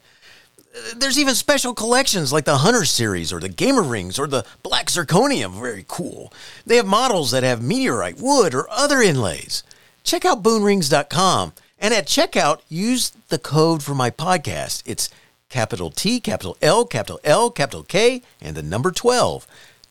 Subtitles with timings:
[0.95, 4.87] There's even special collections like the Hunter series or the Gamer rings or the Black
[4.87, 5.59] Zirconium.
[5.59, 6.31] Very cool.
[6.65, 9.63] They have models that have meteorite, wood, or other inlays.
[10.03, 11.53] Check out boonrings.com.
[11.79, 14.83] And at checkout, use the code for my podcast.
[14.85, 15.09] It's
[15.49, 19.47] capital T, capital L, capital L, capital K, and the number 12.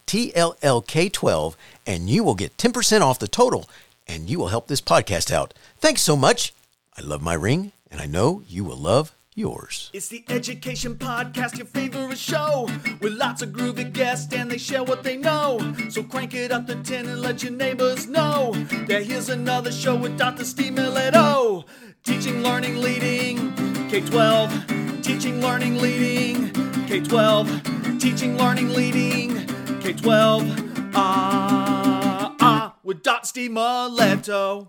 [0.06, 1.54] TLLK12,
[1.86, 3.68] and you will get 10% off the total,
[4.06, 5.52] and you will help this podcast out.
[5.78, 6.54] Thanks so much.
[6.96, 9.90] I love my ring, and I know you will love yours.
[9.92, 12.68] It's the Education Podcast, your favorite show,
[13.00, 15.74] with lots of groovy guests and they share what they know.
[15.90, 18.52] So crank it up to 10 and let your neighbors know
[18.88, 20.44] that here's another show with Dr.
[20.44, 21.64] Steve Miletto.
[22.02, 23.54] Teaching, learning, leading,
[23.88, 24.87] K 12.
[25.08, 26.52] Teaching, learning, leading,
[26.86, 27.98] K 12.
[27.98, 29.46] Teaching, learning, leading,
[29.80, 30.92] K 12.
[30.94, 33.24] Ah, ah, with Dr.
[33.24, 34.68] Steve Miletto.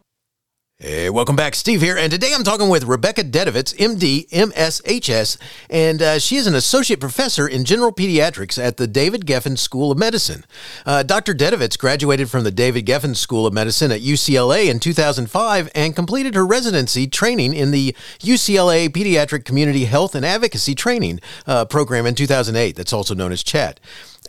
[0.82, 1.56] Hey, welcome back.
[1.56, 5.38] Steve here, and today I'm talking with Rebecca Dudovitz, MD, MSHS,
[5.70, 9.92] and uh, she is an associate professor in general pediatrics at the David Geffen School
[9.92, 10.46] of Medicine.
[10.86, 11.34] Uh, Dr.
[11.34, 16.34] Dudovitz graduated from the David Geffen School of Medicine at UCLA in 2005 and completed
[16.36, 22.16] her residency training in the UCLA Pediatric Community Health and Advocacy Training uh, program in
[22.16, 22.78] 2008.
[22.78, 23.82] That's also known as CHAT.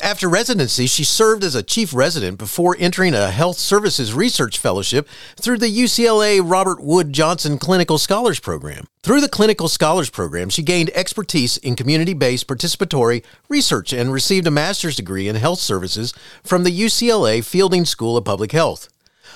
[0.03, 5.07] After residency, she served as a chief resident before entering a health services research fellowship
[5.37, 8.87] through the UCLA Robert Wood Johnson Clinical Scholars Program.
[9.03, 14.47] Through the Clinical Scholars Program, she gained expertise in community based participatory research and received
[14.47, 18.89] a master's degree in health services from the UCLA Fielding School of Public Health.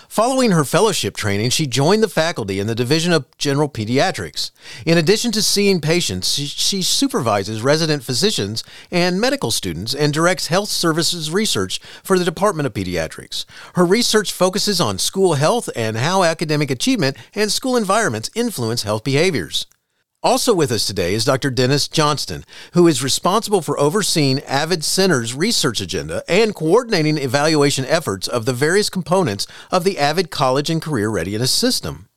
[0.09, 4.51] Following her fellowship training, she joined the faculty in the Division of General Pediatrics.
[4.85, 10.69] In addition to seeing patients, she, supervises resident physicians and medical students and directs health
[10.69, 13.45] services research for the Department of Pediatrics.
[13.75, 19.05] Her research focuses on school health and how academic achievement and school environments influence health
[19.05, 19.67] behaviors.
[20.25, 21.51] Also with us today is Dr.
[21.51, 28.27] Dennis Johnston, who is responsible for overseeing AVID Center's research agenda and coordinating evaluation efforts
[28.27, 32.09] of the various components of the AVID College and Career Readiness System.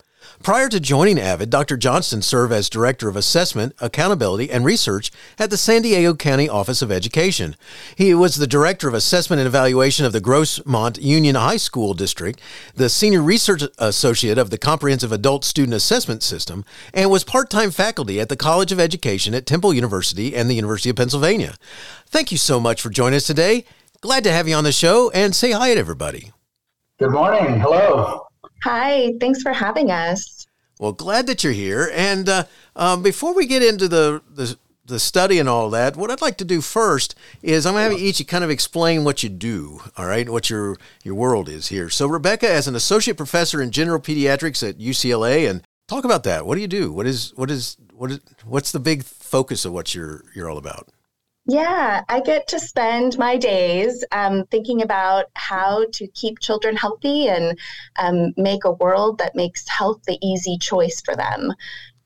[0.43, 1.75] Prior to joining AVID, Dr.
[1.77, 6.81] Johnston served as Director of Assessment, Accountability, and Research at the San Diego County Office
[6.81, 7.55] of Education.
[7.95, 12.39] He was the Director of Assessment and Evaluation of the Grossmont Union High School District,
[12.75, 17.71] the Senior Research Associate of the Comprehensive Adult Student Assessment System, and was part time
[17.71, 21.55] faculty at the College of Education at Temple University and the University of Pennsylvania.
[22.05, 23.65] Thank you so much for joining us today.
[23.99, 26.31] Glad to have you on the show and say hi to everybody.
[26.99, 27.59] Good morning.
[27.59, 28.26] Hello.
[28.63, 30.47] Hi, thanks for having us.
[30.79, 31.91] Well, glad that you're here.
[31.93, 32.45] And uh,
[32.75, 36.37] um, before we get into the, the, the study and all that, what I'd like
[36.37, 39.81] to do first is I'm going to have each kind of explain what you do,
[39.97, 41.89] all right, what your your world is here.
[41.89, 46.45] So, Rebecca, as an associate professor in general pediatrics at UCLA, and talk about that.
[46.45, 46.91] What do you do?
[46.91, 50.57] What is what is what is what's the big focus of what you're you're all
[50.57, 50.89] about?
[51.49, 57.29] Yeah, I get to spend my days um, thinking about how to keep children healthy
[57.29, 57.57] and
[57.97, 61.53] um, make a world that makes health the easy choice for them.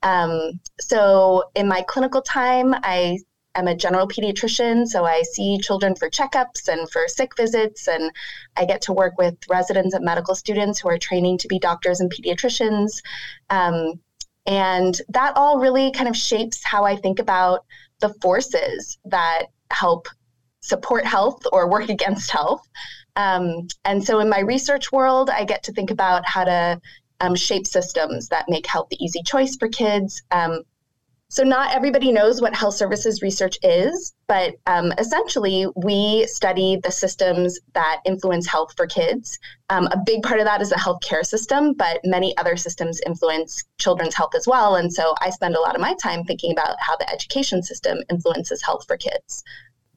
[0.03, 3.17] Um, so, in my clinical time, I
[3.55, 8.11] am a general pediatrician, so I see children for checkups and for sick visits, and
[8.57, 11.99] I get to work with residents and medical students who are training to be doctors
[11.99, 13.01] and pediatricians.
[13.49, 13.99] Um,
[14.47, 17.65] And that all really kind of shapes how I think about
[18.01, 20.07] the forces that help
[20.61, 22.67] support health or work against health.
[23.15, 26.81] Um, and so in my research world, I get to think about how to
[27.19, 30.23] um, shape systems that make health the easy choice for kids.
[30.31, 30.63] Um,
[31.31, 36.91] so, not everybody knows what health services research is, but um, essentially, we study the
[36.91, 39.39] systems that influence health for kids.
[39.69, 43.63] Um, a big part of that is the healthcare system, but many other systems influence
[43.77, 44.75] children's health as well.
[44.75, 47.99] And so, I spend a lot of my time thinking about how the education system
[48.09, 49.41] influences health for kids.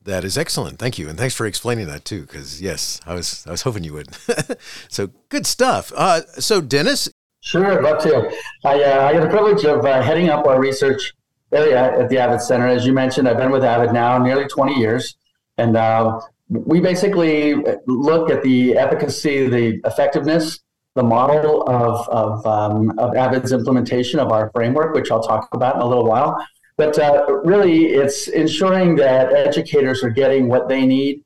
[0.04, 0.78] That is excellent.
[0.78, 2.20] Thank you, and thanks for explaining that too.
[2.20, 4.14] Because yes, I was I was hoping you would.
[4.88, 5.92] so good stuff.
[5.96, 7.08] Uh, so Dennis,
[7.40, 8.32] sure, love to.
[8.64, 11.12] I uh, I get the privilege of uh, heading up our research
[11.54, 12.66] area at the Avid Center.
[12.66, 15.16] As you mentioned, I've been with Avid now nearly 20 years,
[15.58, 17.54] and uh, we basically
[17.86, 20.60] look at the efficacy, the effectiveness,
[20.94, 25.76] the model of of, um, of Avid's implementation of our framework, which I'll talk about
[25.76, 26.36] in a little while.
[26.76, 31.22] But uh, really, it's ensuring that educators are getting what they need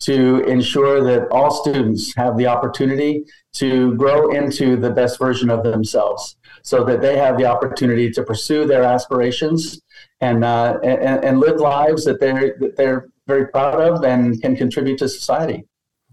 [0.00, 5.62] to ensure that all students have the opportunity to grow into the best version of
[5.62, 9.80] themselves so that they have the opportunity to pursue their aspirations
[10.20, 14.56] and, uh, and, and live lives that they're, that they're very proud of and can
[14.56, 15.64] contribute to society.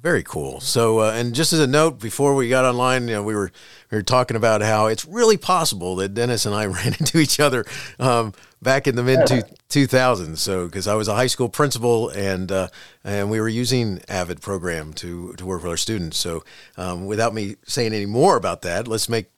[0.01, 0.61] Very cool.
[0.61, 3.51] So, uh, and just as a note, before we got online, you know, we were
[3.91, 7.37] we were talking about how it's really possible that Dennis and I ran into each
[7.37, 7.65] other
[7.99, 10.39] um, back in the mid two two thousands.
[10.39, 12.69] So, because I was a high school principal and uh,
[13.03, 16.15] and we were using Avid program to to work with our students.
[16.17, 16.45] So,
[16.77, 19.29] um, without me saying any more about that, let's make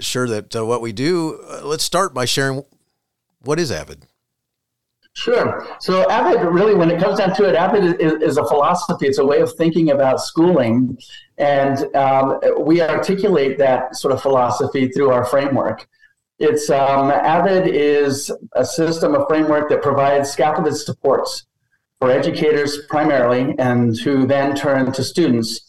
[0.00, 1.40] sure that uh, what we do.
[1.48, 2.64] Uh, let's start by sharing
[3.40, 4.02] what is Avid.
[5.14, 5.66] Sure.
[5.80, 9.06] So Avid really, when it comes down to it, Avid is, is a philosophy.
[9.06, 10.98] It's a way of thinking about schooling,
[11.38, 15.88] and um, we articulate that sort of philosophy through our framework.
[16.38, 21.46] It's um, Avid is a system, a framework that provides scaffolded supports
[21.98, 25.65] for educators primarily, and who then turn to students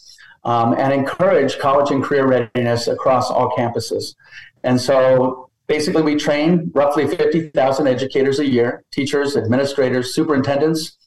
[0.48, 4.16] um, and encourage college and career readiness across all campuses.
[4.64, 10.98] And so Basically, we train roughly 50,000 educators a year, teachers, administrators, superintendents,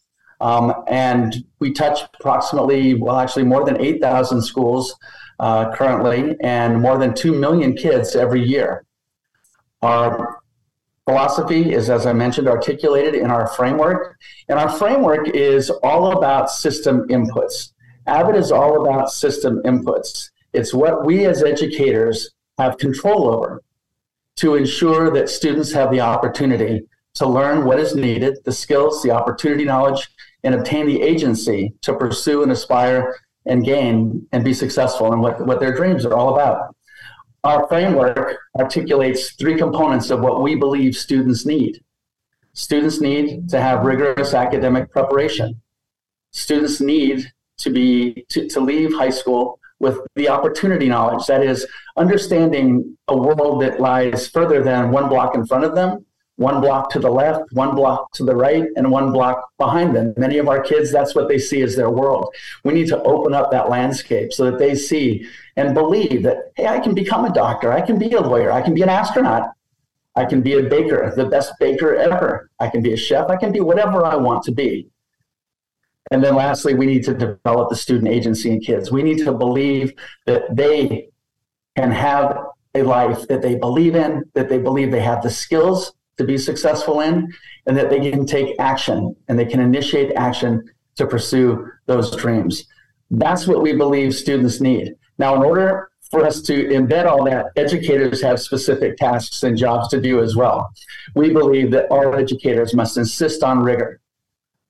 [0.43, 4.95] um, and we touch approximately, well, actually more than 8,000 schools
[5.39, 8.85] uh, currently and more than 2 million kids every year.
[9.81, 10.43] Our
[11.07, 14.19] philosophy is, as I mentioned, articulated in our framework.
[14.49, 17.73] And our framework is all about system inputs.
[18.11, 20.31] Avid is all about system inputs.
[20.53, 23.63] It's what we as educators have control over
[24.37, 26.83] to ensure that students have the opportunity
[27.15, 30.09] to learn what is needed, the skills, the opportunity, knowledge,
[30.43, 33.17] and obtain the agency to pursue and aspire
[33.47, 36.75] and gain and be successful in what, what their dreams are all about.
[37.45, 41.81] Our framework articulates three components of what we believe students need.
[42.55, 45.63] Students need to have rigorous academic preparation.
[46.33, 47.31] Students need
[47.61, 51.67] to be to, to leave high school with the opportunity knowledge that is
[51.97, 56.05] understanding a world that lies further than one block in front of them
[56.41, 60.15] one block to the left one block to the right and one block behind them.
[60.17, 62.35] Many of our kids that's what they see as their world.
[62.65, 65.27] We need to open up that landscape so that they see
[65.57, 68.63] and believe that hey i can become a doctor i can be a lawyer i
[68.63, 69.51] can be an astronaut
[70.17, 72.51] i can be a baker the best baker ever.
[72.59, 74.89] I can be a chef i can be whatever i want to be
[76.11, 78.91] and then lastly, we need to develop the student agency in kids.
[78.91, 79.93] We need to believe
[80.27, 81.09] that they
[81.77, 82.39] can have
[82.75, 86.37] a life that they believe in, that they believe they have the skills to be
[86.37, 87.33] successful in,
[87.67, 92.67] and that they can take action and they can initiate action to pursue those dreams.
[93.11, 94.95] That's what we believe students need.
[95.19, 99.89] Now, in order for us to embed all that, educators have specific tasks and jobs
[99.89, 100.71] to do as well.
[101.15, 104.01] We believe that all educators must insist on rigor.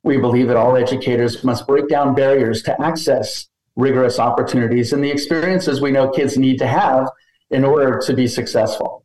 [0.02, 5.11] We believe that all educators must break down barriers to access rigorous opportunities and the
[5.11, 7.09] experiences we know kids need to have
[7.50, 9.04] in order to be successful.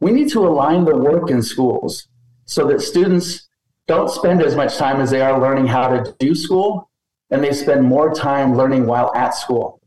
[0.00, 2.08] We need to align the work in schools
[2.46, 3.48] so that students
[3.86, 6.90] don't spend as much time as they are learning how to do school,
[7.30, 9.80] and they spend more time learning while at school.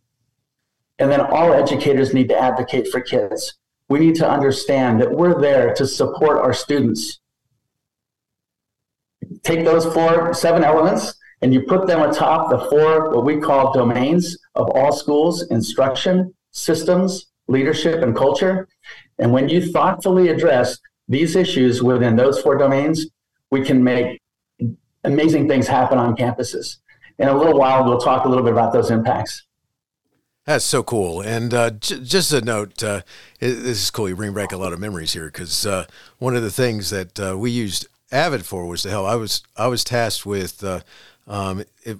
[0.99, 3.55] And then all educators need to advocate for kids.
[3.89, 7.19] We need to understand that we're there to support our students
[9.43, 13.73] take those four, seven elements, and you put them atop the four, what we call
[13.73, 18.67] domains of all schools instruction, systems, leadership, and culture.
[19.19, 23.07] And when you thoughtfully address these issues within those four domains,
[23.51, 24.21] we can make
[25.03, 26.77] amazing things happen on campuses.
[27.19, 29.43] In a little while, we'll talk a little bit about those impacts.
[30.45, 31.21] That's so cool.
[31.21, 33.01] And uh, j- just a note, uh,
[33.39, 34.09] this is cool.
[34.09, 35.85] You bring back a lot of memories here because uh,
[36.17, 39.07] one of the things that uh, we used Avid for was to help.
[39.07, 40.63] I was I was tasked with.
[40.63, 40.81] Uh,
[41.27, 41.99] um, it,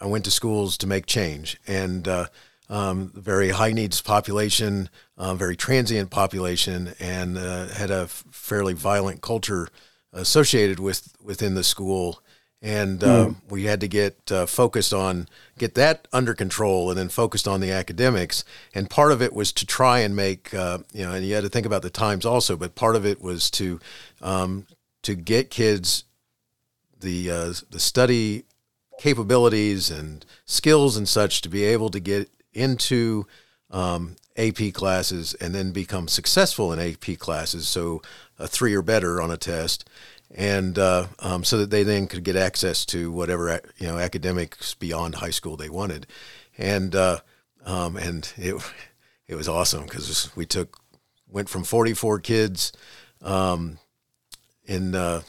[0.00, 2.26] I went to schools to make change, and uh,
[2.68, 9.68] um, very high needs population, very transient population, and had a fairly violent culture
[10.12, 12.20] associated with within the school
[12.64, 13.36] and mm.
[13.50, 17.60] we had to get uh, focused on get that under control and then focused on
[17.60, 18.42] the academics
[18.74, 21.44] and part of it was to try and make uh, you know and you had
[21.44, 23.78] to think about the times also but part of it was to
[24.22, 24.66] um,
[25.04, 26.04] to get kids
[27.00, 28.44] the uh, the study
[28.98, 33.26] capabilities and skills and such to be able to get into
[33.70, 38.00] um, AP classes and then become successful in AP classes so
[38.38, 39.88] a three or better on a test.
[40.34, 44.74] And uh, um, so that they then could get access to whatever you know academics
[44.74, 46.08] beyond high school they wanted,
[46.58, 47.20] and uh,
[47.64, 48.56] um, and it
[49.28, 50.78] it was awesome because we took
[51.28, 52.72] went from 44 kids
[53.22, 53.78] um,
[54.66, 55.22] in uh,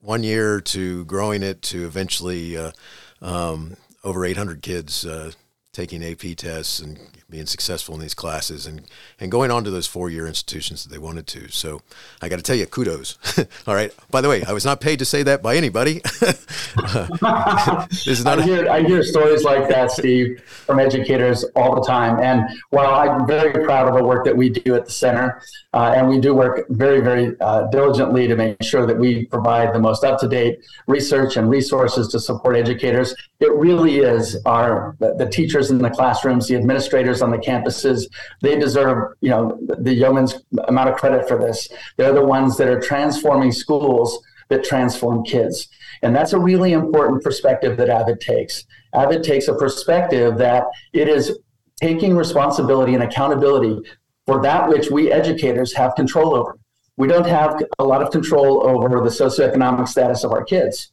[0.00, 2.72] one year to growing it to eventually uh,
[3.20, 5.32] um, over 800 kids uh,
[5.72, 6.98] taking AP tests and
[7.30, 8.82] being successful in these classes and,
[9.20, 11.48] and going on to those four year institutions that they wanted to.
[11.50, 11.82] So
[12.22, 13.18] I got to tell you, kudos.
[13.66, 13.92] All right.
[14.10, 16.00] By the way, I was not paid to say that by anybody.
[16.20, 21.74] this is not I, hear, a- I hear stories like that, Steve, from educators all
[21.74, 22.18] the time.
[22.20, 25.42] And while I'm very proud of the work that we do at the center,
[25.74, 29.74] uh, and we do work very, very uh, diligently to make sure that we provide
[29.74, 34.96] the most up to date research and resources to support educators, it really is our
[34.98, 38.06] the, the teachers in the classrooms, the administrators on the campuses.
[38.42, 40.34] They deserve, you know, the yeoman's
[40.66, 41.68] amount of credit for this.
[41.96, 45.68] They're the ones that are transforming schools that transform kids.
[46.02, 48.64] And that's a really important perspective that Avid takes.
[48.94, 51.38] Avid takes a perspective that it is
[51.80, 53.78] taking responsibility and accountability
[54.26, 56.58] for that which we educators have control over.
[56.96, 60.92] We don't have a lot of control over the socioeconomic status of our kids.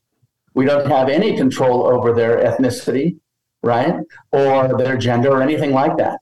[0.54, 3.18] We don't have any control over their ethnicity
[3.66, 3.96] right?
[4.32, 6.20] Or their gender or anything like that.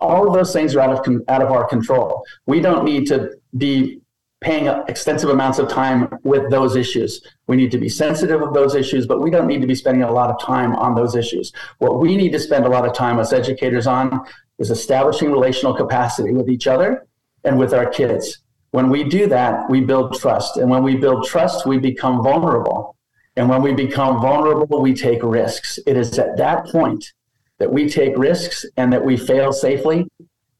[0.00, 2.24] All of those things are out of, out of our control.
[2.46, 4.00] We don't need to be
[4.40, 7.20] paying extensive amounts of time with those issues.
[7.46, 10.02] We need to be sensitive of those issues, but we don't need to be spending
[10.02, 11.52] a lot of time on those issues.
[11.78, 14.24] What we need to spend a lot of time as educators on
[14.58, 17.06] is establishing relational capacity with each other
[17.44, 18.38] and with our kids.
[18.70, 20.56] When we do that, we build trust.
[20.56, 22.96] And when we build trust, we become vulnerable.
[23.40, 25.78] And when we become vulnerable, we take risks.
[25.86, 27.14] It is at that point
[27.56, 30.06] that we take risks and that we fail safely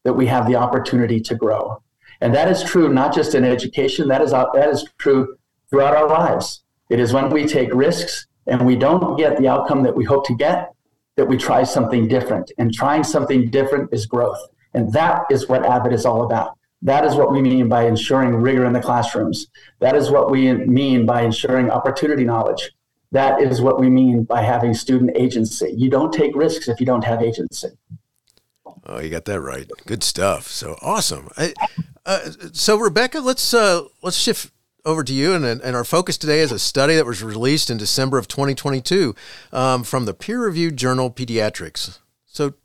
[0.03, 1.83] that we have the opportunity to grow.
[2.21, 5.35] And that is true not just in education, that is, uh, that is true
[5.69, 6.63] throughout our lives.
[6.89, 10.25] It is when we take risks and we don't get the outcome that we hope
[10.25, 10.73] to get
[11.17, 12.51] that we try something different.
[12.57, 14.41] And trying something different is growth.
[14.73, 16.57] And that is what Avid is all about.
[16.81, 19.47] That is what we mean by ensuring rigor in the classrooms.
[19.79, 22.71] That is what we mean by ensuring opportunity knowledge.
[23.11, 25.73] That is what we mean by having student agency.
[25.77, 27.69] You don't take risks if you don't have agency.
[28.85, 29.69] Oh, you got that right.
[29.85, 30.47] Good stuff.
[30.47, 31.29] So awesome.
[31.37, 31.53] I,
[32.05, 34.51] uh, so Rebecca, let's uh, let's shift
[34.83, 37.77] over to you, and, and our focus today is a study that was released in
[37.77, 39.13] December of 2022
[39.53, 41.99] um, from the peer-reviewed journal Pediatrics.
[42.25, 42.55] So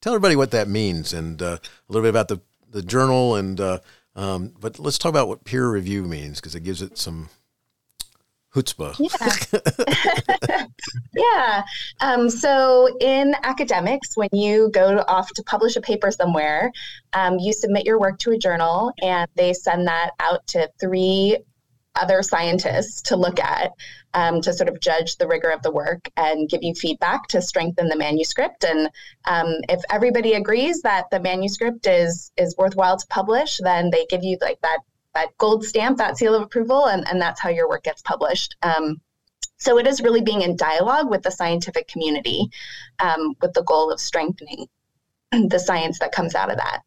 [0.00, 2.40] tell everybody what that means and uh, a little bit about the
[2.70, 3.78] the journal and uh,
[4.16, 7.28] um, but let's talk about what peer review means because it gives it some
[8.54, 8.96] chutzpah.
[8.98, 10.66] Yeah.
[11.16, 11.62] yeah.
[12.00, 16.72] Um, so in academics, when you go off to publish a paper somewhere,
[17.12, 21.38] um, you submit your work to a journal and they send that out to three
[21.96, 23.72] other scientists to look at
[24.14, 27.42] um, to sort of judge the rigor of the work and give you feedback to
[27.42, 28.64] strengthen the manuscript.
[28.64, 28.90] And
[29.26, 34.22] um, if everybody agrees that the manuscript is is worthwhile to publish, then they give
[34.22, 34.78] you like that
[35.14, 38.56] that gold stamp, that seal of approval, and, and that's how your work gets published.
[38.62, 39.00] Um,
[39.58, 42.48] so it is really being in dialogue with the scientific community
[43.00, 44.66] um, with the goal of strengthening
[45.32, 46.80] the science that comes out of that.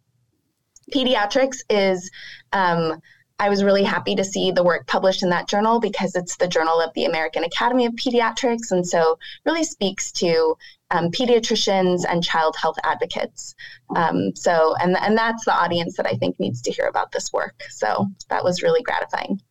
[0.93, 2.09] Pediatrics is
[2.51, 2.99] um,
[3.39, 6.47] I was really happy to see the work published in that journal because it's the
[6.47, 10.55] journal of the American Academy of Pediatrics, and so really speaks to
[10.91, 13.55] um, pediatricians and child health advocates.
[13.95, 17.33] Um, so, and and that's the audience that I think needs to hear about this
[17.33, 17.63] work.
[17.69, 19.41] So that was really gratifying.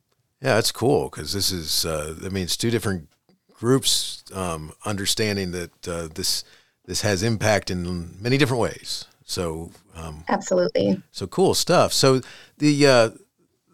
[0.41, 3.09] Yeah, that's cool because this is uh, that means two different
[3.53, 6.45] groups um, understanding that uh, this
[6.85, 9.07] this has impact in many different ways.
[9.25, 11.03] So um, absolutely.
[11.11, 11.93] So cool stuff.
[11.93, 12.21] So
[12.59, 13.11] the uh,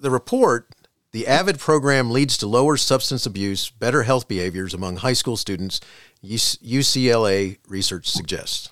[0.00, 0.68] the report,
[1.12, 5.80] the AVID program leads to lower substance abuse, better health behaviors among high school students,
[6.22, 8.70] UCLA research suggests.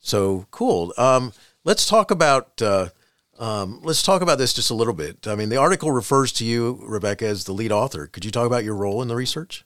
[0.00, 0.92] So cool.
[0.98, 1.32] Um,
[1.64, 2.88] let's talk about uh,
[3.38, 5.26] um, let's talk about this just a little bit.
[5.26, 8.06] I mean, the article refers to you, Rebecca, as the lead author.
[8.06, 9.64] Could you talk about your role in the research?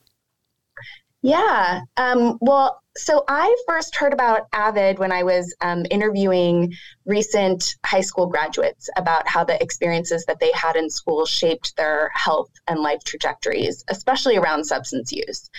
[1.21, 1.81] Yeah.
[1.97, 6.73] Um, well, so I first heard about Avid when I was um, interviewing
[7.05, 12.11] recent high school graduates about how the experiences that they had in school shaped their
[12.13, 15.49] health and life trajectories, especially around substance use.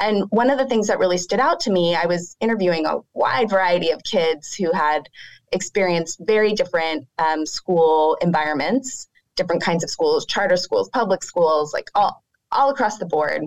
[0.00, 2.98] And one of the things that really stood out to me, I was interviewing a
[3.14, 5.08] wide variety of kids who had
[5.52, 11.90] experienced very different um, school environments, different kinds of schools, charter schools, public schools, like
[11.94, 12.22] all
[12.52, 13.42] all across the board.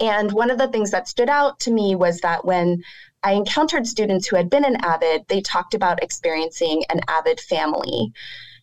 [0.00, 2.82] And one of the things that stood out to me was that when
[3.22, 8.12] I encountered students who had been in AVID, they talked about experiencing an AVID family.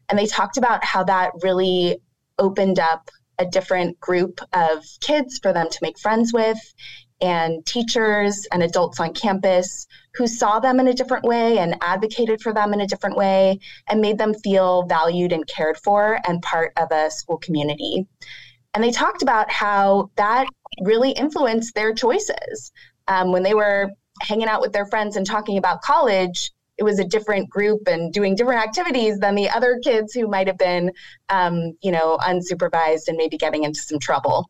[0.09, 1.99] And they talked about how that really
[2.37, 3.09] opened up
[3.39, 6.59] a different group of kids for them to make friends with
[7.21, 12.41] and teachers and adults on campus who saw them in a different way and advocated
[12.41, 16.41] for them in a different way and made them feel valued and cared for and
[16.41, 18.05] part of a school community.
[18.73, 20.47] And they talked about how that
[20.79, 22.71] really influenced their choices.
[23.07, 26.99] Um, when they were hanging out with their friends and talking about college, it was
[26.99, 30.91] a different group and doing different activities than the other kids who might have been,
[31.29, 34.49] um, you know, unsupervised and maybe getting into some trouble.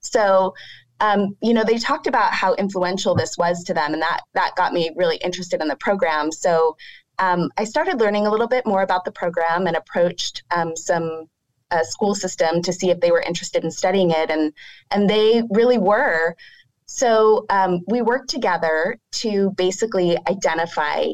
[0.00, 0.54] So,
[1.00, 4.56] um, you know, they talked about how influential this was to them, and that that
[4.56, 6.32] got me really interested in the program.
[6.32, 6.76] So,
[7.18, 11.28] um, I started learning a little bit more about the program and approached um, some
[11.82, 14.52] school system to see if they were interested in studying it, and
[14.90, 16.36] and they really were.
[16.86, 21.06] So um, we worked together to basically identify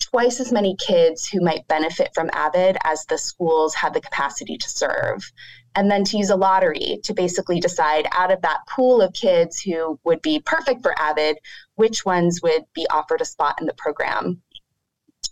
[0.00, 4.56] twice as many kids who might benefit from AVID as the schools had the capacity
[4.58, 5.32] to serve.
[5.76, 9.60] And then to use a lottery to basically decide out of that pool of kids
[9.60, 11.36] who would be perfect for AVID,
[11.74, 14.40] which ones would be offered a spot in the program.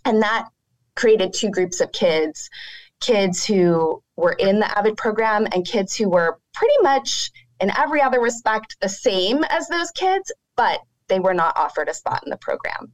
[0.03, 0.49] And that
[0.95, 2.49] created two groups of kids
[3.03, 8.01] kids who were in the AVID program and kids who were pretty much in every
[8.01, 12.29] other respect the same as those kids, but they were not offered a spot in
[12.29, 12.91] the program.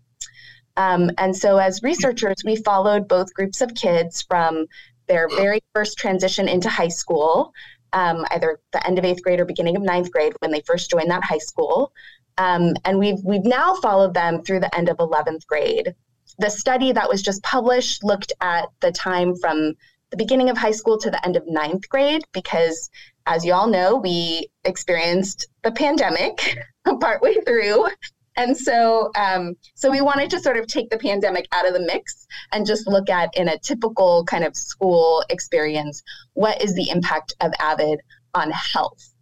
[0.78, 4.66] Um, and so, as researchers, we followed both groups of kids from
[5.08, 7.52] their very first transition into high school,
[7.94, 10.90] um, either the end of eighth grade or beginning of ninth grade when they first
[10.90, 11.92] joined that high school.
[12.38, 15.94] Um, and we've, we've now followed them through the end of 11th grade.
[16.38, 19.74] The study that was just published looked at the time from
[20.12, 22.90] the beginning of high school to the end of ninth grade because
[23.26, 26.58] as you all know we experienced the pandemic
[27.00, 27.88] partway through.
[28.36, 31.82] And so um, so we wanted to sort of take the pandemic out of the
[31.82, 36.02] mix and just look at in a typical kind of school experience
[36.34, 38.00] what is the impact of avid
[38.34, 39.14] on health?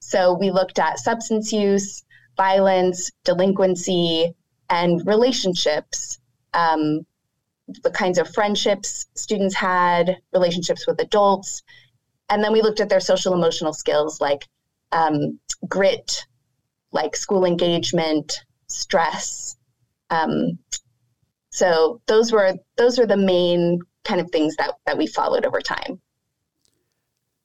[0.00, 2.02] So we looked at substance use
[2.36, 4.34] violence delinquency
[4.70, 6.18] and relationships
[6.54, 7.04] um,
[7.82, 11.62] the kinds of friendships students had, relationships with adults.
[12.28, 14.46] And then we looked at their social emotional skills like
[14.92, 16.24] um, grit,
[16.92, 19.56] like school engagement, stress.
[20.10, 20.58] Um,
[21.50, 25.60] so those were those were the main kind of things that that we followed over
[25.60, 26.00] time.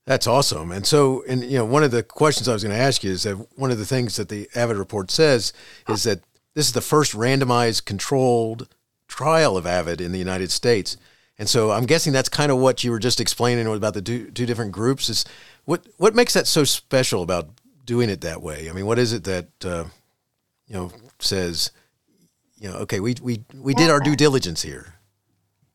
[0.06, 0.72] That's awesome.
[0.72, 3.12] And so, and you know, one of the questions I was going to ask you
[3.12, 5.52] is that one of the things that the Avid report says
[5.90, 6.22] is that
[6.54, 8.68] this is the first randomized, controlled
[9.08, 10.98] trial of Avid in the United States.
[11.38, 14.32] And so I'm guessing that's kind of what you were just explaining about the two,
[14.32, 15.10] two different groups.
[15.10, 15.26] Is
[15.65, 17.50] what what makes that so special about
[17.84, 18.70] doing it that way?
[18.70, 19.86] I mean, what is it that uh,
[20.68, 21.72] you know says,
[22.58, 24.95] you know, okay, we we we did our due diligence here.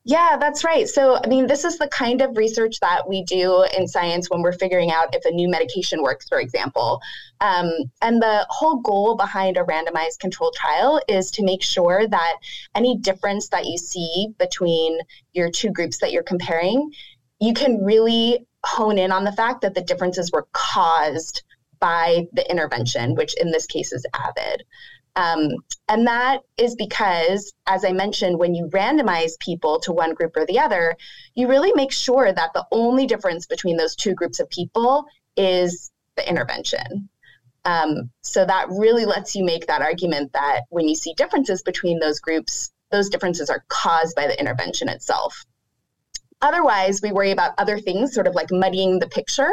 [0.04, 0.88] Yeah, that's right.
[0.88, 4.40] So, I mean, this is the kind of research that we do in science when
[4.40, 7.00] we're figuring out if a new medication works, for example.
[7.42, 12.36] Um, and the whole goal behind a randomized controlled trial is to make sure that
[12.74, 14.98] any difference that you see between
[15.34, 16.90] your two groups that you're comparing,
[17.38, 21.42] you can really hone in on the fact that the differences were caused
[21.78, 24.62] by the intervention, which in this case is AVID.
[25.16, 25.48] Um,
[25.88, 30.46] and that is because, as I mentioned, when you randomize people to one group or
[30.46, 30.96] the other,
[31.34, 35.04] you really make sure that the only difference between those two groups of people
[35.36, 37.08] is the intervention.
[37.64, 41.98] Um, so that really lets you make that argument that when you see differences between
[41.98, 45.44] those groups, those differences are caused by the intervention itself.
[46.40, 49.52] Otherwise, we worry about other things, sort of like muddying the picture.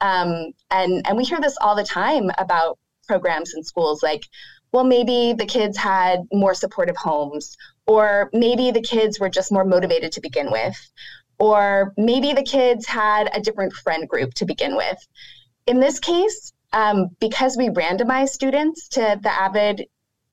[0.00, 4.24] Um, and, and we hear this all the time about programs in schools like,
[4.74, 7.56] well, maybe the kids had more supportive homes,
[7.86, 10.74] or maybe the kids were just more motivated to begin with,
[11.38, 14.98] or maybe the kids had a different friend group to begin with.
[15.68, 19.86] In this case, um, because we randomize students to the AVID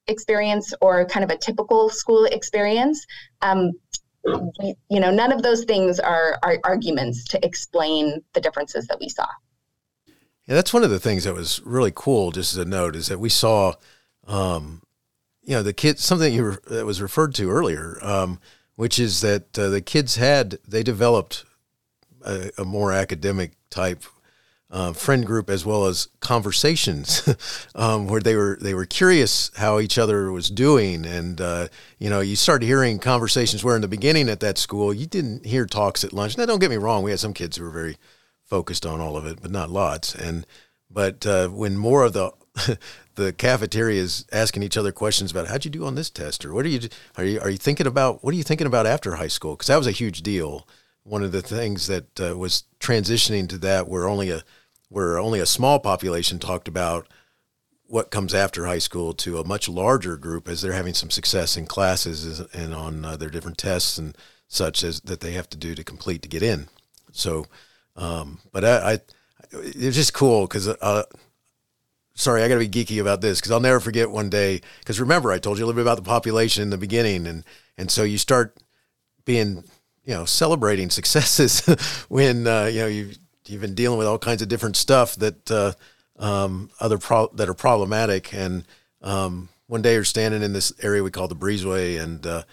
[0.07, 3.05] experience or kind of a typical school experience.
[3.43, 3.73] Um,
[4.25, 9.07] you know, none of those things are, are arguments to explain the differences that we
[9.07, 9.27] saw.
[10.47, 12.31] Yeah, that's one of the things that was really cool.
[12.31, 13.73] Just as a note, is that we saw,
[14.27, 14.81] um,
[15.43, 18.39] you know, the kids something you were, that was referred to earlier, um,
[18.75, 21.45] which is that uh, the kids had they developed
[22.25, 24.03] a, a more academic type
[24.71, 27.27] uh, friend group as well as conversations
[27.75, 31.05] um, where they were they were curious how each other was doing.
[31.05, 31.67] And uh,
[31.99, 35.45] you know you started hearing conversations where in the beginning at that school you didn't
[35.45, 36.37] hear talks at lunch.
[36.37, 37.97] Now don't get me wrong we had some kids who were very
[38.45, 40.15] focused on all of it but not lots.
[40.15, 40.45] And
[40.89, 42.31] but uh, when more of the
[43.15, 46.43] the cafeteria is asking each other questions about how'd you do on this test?
[46.43, 48.85] or what are you are you are you thinking about what are you thinking about
[48.85, 49.53] after high school?
[49.53, 50.67] Because that was a huge deal.
[51.03, 54.43] One of the things that uh, was transitioning to that where only a
[54.89, 57.07] where only a small population talked about
[57.91, 61.57] what comes after high school to a much larger group as they're having some success
[61.57, 65.57] in classes and on uh, their different tests and such as that they have to
[65.57, 66.67] do to complete to get in.
[67.11, 67.45] So,
[67.97, 68.99] um, but I, I,
[69.51, 71.03] it's just cool because, uh,
[72.13, 74.61] sorry, I got to be geeky about this because I'll never forget one day.
[74.79, 77.43] Because remember, I told you a little bit about the population in the beginning, and
[77.77, 78.57] and so you start
[79.25, 79.63] being,
[80.03, 81.65] you know, celebrating successes
[82.09, 83.11] when uh, you know you
[83.47, 85.73] you've been dealing with all kinds of different stuff that uh,
[86.17, 88.33] um, other pro- that are problematic.
[88.33, 88.65] And
[89.01, 92.43] um, one day you're standing in this area we call the breezeway, and uh,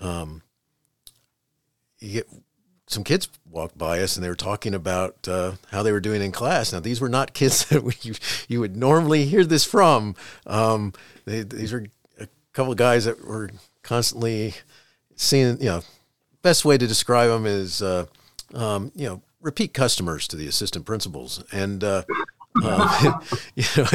[0.00, 0.42] um,
[1.98, 2.28] you get
[2.88, 6.22] some kids walked by us, and they were talking about uh, how they were doing
[6.22, 6.72] in class.
[6.72, 8.14] Now these were not kids that we, you,
[8.48, 10.16] you would normally hear this from.
[10.46, 10.92] Um,
[11.24, 11.86] they, these are
[12.18, 13.50] a couple of guys that were
[13.82, 14.54] constantly
[15.14, 15.58] seeing.
[15.60, 15.82] You know,
[16.42, 18.06] best way to describe them is uh,
[18.54, 22.02] um, you know repeat customers to the assistant principals, and uh,
[22.64, 23.20] uh,
[23.54, 23.86] you know,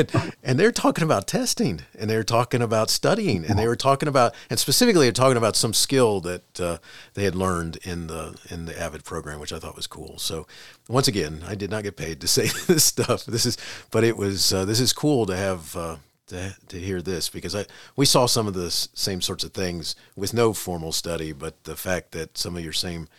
[0.44, 4.34] and they're talking about testing, and they're talking about studying, and they were talking about,
[4.50, 6.78] and specifically, they're talking about some skill that uh,
[7.14, 10.18] they had learned in the in the Avid program, which I thought was cool.
[10.20, 10.48] So,
[10.88, 13.26] once again, I did not get paid to say this stuff.
[13.26, 13.58] This is,
[13.92, 15.76] but it was uh, this is cool to have.
[15.76, 15.98] Uh,
[16.28, 17.66] to, to hear this because I
[17.98, 21.76] we saw some of the same sorts of things with no formal study, but the
[21.76, 23.10] fact that some of your same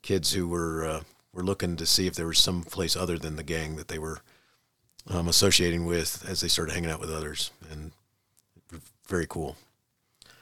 [0.00, 1.00] kids who were uh,
[1.36, 3.98] were looking to see if there was some place other than the gang that they
[3.98, 4.20] were
[5.08, 7.92] um, associating with as they started hanging out with others, and
[9.06, 9.56] very cool.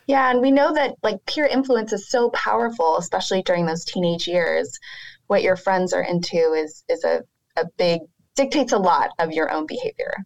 [0.06, 4.28] Yeah, and we know that like peer influence is so powerful, especially during those teenage
[4.28, 4.78] years.
[5.26, 7.22] What your friends are into is is a,
[7.56, 8.02] a big
[8.34, 10.24] dictates a lot of your own behavior.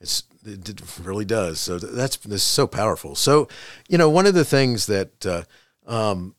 [0.00, 1.60] It's it really does.
[1.60, 3.14] So that's this so powerful.
[3.14, 3.48] So,
[3.88, 5.42] you know, one of the things that uh,
[5.86, 6.34] um,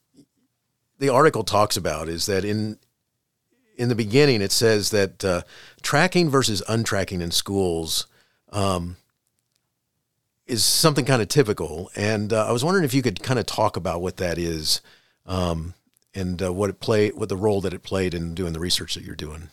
[1.00, 2.78] the article talks about is that in
[3.76, 5.42] in the beginning, it says that uh,
[5.82, 8.08] tracking versus untracking in schools
[8.52, 8.98] um,
[10.46, 11.90] is something kind of typical.
[11.96, 14.82] And uh, I was wondering if you could kind of talk about what that is
[15.26, 15.74] um,
[16.14, 18.94] and uh, what it played, what the role that it played in doing the research
[18.96, 19.50] that you're doing.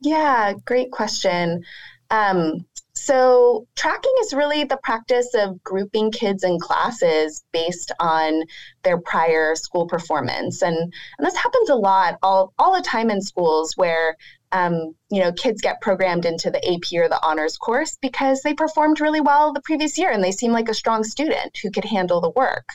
[0.00, 1.64] Yeah, great question.
[2.10, 8.42] Um, so, tracking is really the practice of grouping kids in classes based on
[8.82, 10.62] their prior school performance.
[10.62, 14.16] And, and this happens a lot all, all the time in schools where
[14.52, 18.54] um, you know, kids get programmed into the AP or the honors course because they
[18.54, 21.84] performed really well the previous year and they seem like a strong student who could
[21.84, 22.68] handle the work.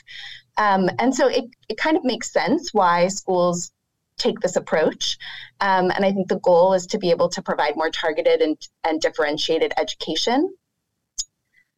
[0.56, 3.72] Um, and so it, it kind of makes sense why schools
[4.18, 5.18] take this approach.
[5.60, 8.56] Um, and I think the goal is to be able to provide more targeted and,
[8.84, 10.54] and differentiated education.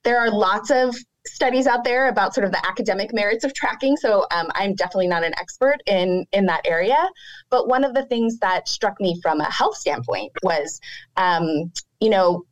[0.04, 0.94] There are lots of
[1.26, 3.96] studies out there about sort of the academic merits of tracking.
[3.96, 7.08] So um, I'm definitely not an expert in in that area.
[7.50, 10.80] But one of the things that struck me from a health standpoint was,
[11.16, 12.44] um, you know,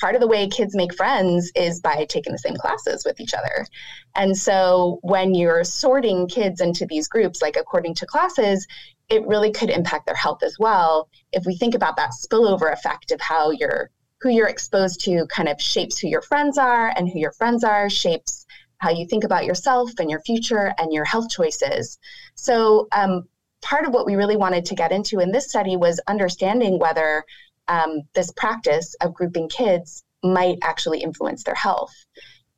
[0.00, 3.34] part of the way kids make friends is by taking the same classes with each
[3.34, 3.66] other.
[4.14, 8.66] And so when you're sorting kids into these groups, like according to classes,
[9.10, 11.08] it really could impact their health as well.
[11.32, 15.48] If we think about that spillover effect of how you're who you're exposed to kind
[15.48, 18.46] of shapes who your friends are and who your friends are shapes
[18.80, 21.98] how you think about yourself and your future and your health choices.
[22.34, 23.24] So um,
[23.60, 27.24] part of what we really wanted to get into in this study was understanding whether
[27.68, 31.92] um, this practice of grouping kids might actually influence their health.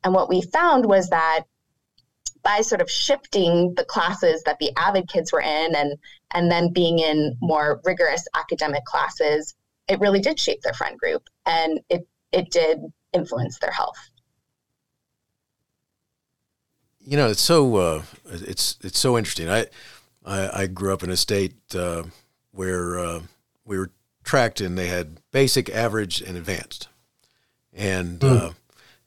[0.04, 1.42] And what we found was that
[2.44, 5.96] by sort of shifting the classes that the avid kids were in and
[6.34, 9.54] and then being in more rigorous academic classes
[9.88, 12.80] it really did shape their friend group and it it did
[13.12, 13.98] influence their health.
[17.00, 19.50] You know it's so uh, it's it's so interesting.
[19.50, 19.66] I,
[20.24, 22.04] I, I grew up in a state uh,
[22.52, 23.20] where uh,
[23.64, 23.90] we were
[24.24, 26.88] tracked and they had basic average and advanced.
[27.72, 28.54] And mm.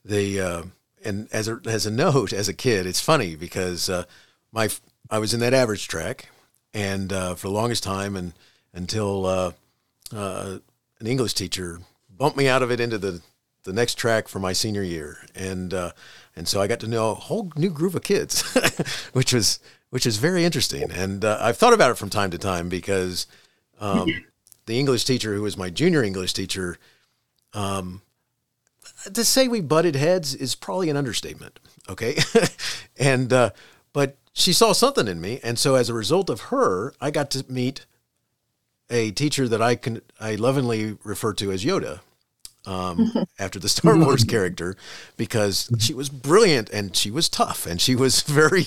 [0.04, 0.64] they uh,
[1.06, 4.04] and as a as a note, as a kid, it's funny because uh,
[4.52, 4.70] my
[5.10, 6.30] I was in that average track,
[6.76, 8.34] and uh, for the longest time, and
[8.74, 9.52] until uh,
[10.14, 10.58] uh,
[11.00, 13.22] an English teacher bumped me out of it into the
[13.64, 15.92] the next track for my senior year, and uh,
[16.36, 18.42] and so I got to know a whole new group of kids,
[19.14, 19.60] which was
[19.90, 20.92] which is very interesting.
[20.92, 23.26] And uh, I've thought about it from time to time because
[23.80, 24.08] um,
[24.66, 26.78] the English teacher who was my junior English teacher,
[27.54, 28.02] um,
[29.14, 31.60] to say we butted heads is probably an understatement.
[31.88, 32.18] Okay,
[32.98, 33.52] and uh,
[33.96, 37.32] but she saw something in me, and so as a result of her, I got
[37.32, 37.86] to meet
[38.90, 42.02] a teacher that I can I lovingly refer to as Yoda.
[42.66, 44.76] Um, after the Star Wars character,
[45.16, 48.66] because she was brilliant and she was tough and she was very,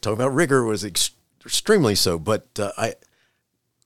[0.00, 1.10] talking about rigor was ex-
[1.44, 2.94] extremely so, but uh, I,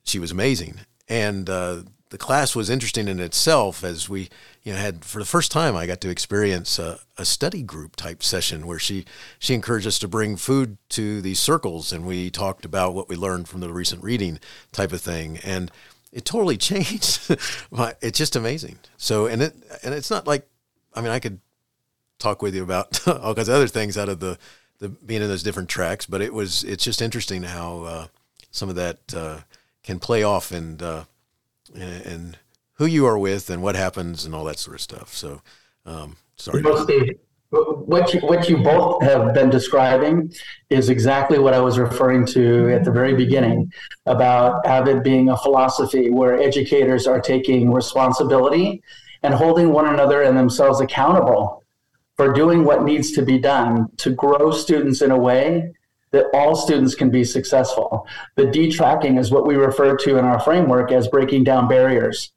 [0.05, 0.79] she was amazing.
[1.09, 4.29] And uh, the class was interesting in itself as we
[4.63, 7.95] you know had for the first time I got to experience a, a, study group
[7.95, 9.05] type session where she
[9.37, 13.15] she encouraged us to bring food to these circles and we talked about what we
[13.15, 14.39] learned from the recent reading
[14.71, 15.37] type of thing.
[15.43, 15.71] And
[16.11, 17.35] it totally changed
[18.01, 18.79] it's just amazing.
[18.97, 20.47] So and it and it's not like
[20.93, 21.39] I mean I could
[22.17, 24.37] talk with you about all kinds of other things out of the
[24.79, 28.07] the being in those different tracks but it was it's just interesting how uh,
[28.49, 29.39] some of that uh,
[29.83, 31.03] can play off and uh,
[31.73, 32.37] and, and
[32.73, 35.15] who you are with and what happens and all that sort of stuff.
[35.15, 35.41] So,
[35.85, 36.63] um, sorry.
[36.83, 40.31] Steve, what you, what you both have been describing
[40.69, 43.71] is exactly what I was referring to at the very beginning
[44.05, 48.83] about AVID being a philosophy where educators are taking responsibility
[49.23, 51.63] and holding one another and themselves accountable
[52.15, 55.71] for doing what needs to be done to grow students in a way
[56.11, 58.07] that all students can be successful.
[58.35, 62.31] The D tracking is what we refer to in our framework as breaking down barriers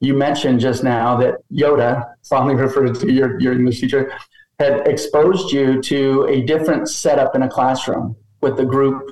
[0.00, 4.12] you mentioned just now that Yoda, fondly referred to your, your English teacher,
[4.58, 9.10] had exposed you to a different setup in a classroom with the group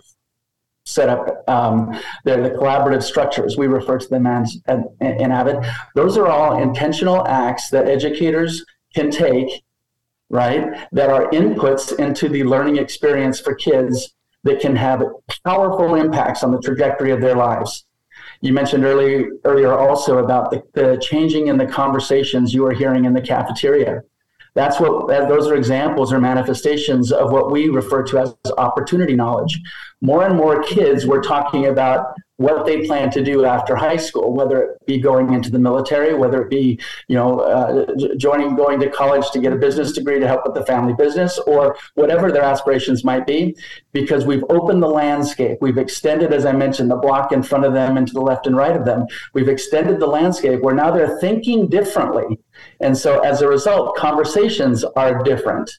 [0.84, 1.90] setup, um,
[2.24, 3.56] the, the collaborative structures.
[3.56, 5.66] We refer to them as in AVID.
[5.94, 8.64] Those are all intentional acts that educators
[8.94, 9.64] can take,
[10.30, 15.02] right, that are inputs into the learning experience for kids that can have
[15.44, 17.84] powerful impacts on the trajectory of their lives.
[18.40, 23.04] You mentioned earlier earlier also about the, the changing in the conversations you are hearing
[23.04, 24.02] in the cafeteria.
[24.56, 29.60] That's what those are examples or manifestations of what we refer to as opportunity knowledge.
[30.00, 34.34] More and more kids were talking about what they plan to do after high school,
[34.34, 38.78] whether it be going into the military, whether it be you know uh, joining going
[38.80, 42.30] to college to get a business degree to help with the family business, or whatever
[42.30, 43.56] their aspirations might be,
[43.92, 47.72] because we've opened the landscape, we've extended, as I mentioned, the block in front of
[47.72, 49.06] them and to the left and right of them.
[49.32, 52.38] We've extended the landscape where now they're thinking differently,
[52.80, 55.70] and so as a result, conversations are different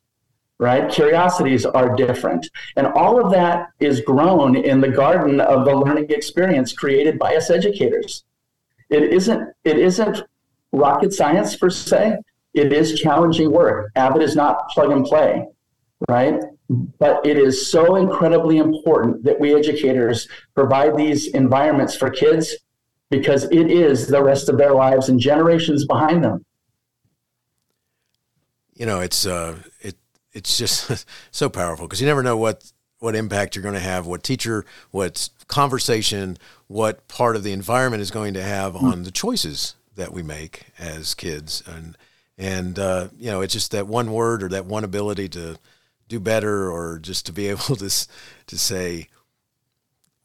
[0.59, 0.89] right?
[0.89, 2.49] Curiosities are different.
[2.75, 7.35] And all of that is grown in the garden of the learning experience created by
[7.35, 8.23] us educators.
[8.89, 10.23] It isn't, it isn't
[10.71, 12.17] rocket science per se.
[12.53, 13.91] It is challenging work.
[13.95, 15.45] Avid is not plug and play,
[16.09, 16.41] right?
[16.69, 22.55] But it is so incredibly important that we educators provide these environments for kids
[23.09, 26.43] because it is the rest of their lives and generations behind them.
[28.77, 29.95] You know, it's uh, it
[30.33, 34.07] it's just so powerful because you never know what what impact you're going to have,
[34.07, 36.37] what teacher, what conversation,
[36.67, 38.81] what part of the environment is going to have mm.
[38.81, 41.97] on the choices that we make as kids, and
[42.37, 45.57] and uh, you know, it's just that one word or that one ability to
[46.07, 48.07] do better, or just to be able to
[48.47, 49.07] to say,